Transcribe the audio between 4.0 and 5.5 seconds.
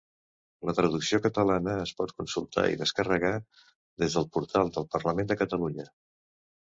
des del portal del Parlament de